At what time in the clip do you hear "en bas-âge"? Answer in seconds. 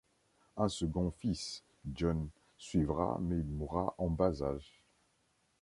3.99-4.81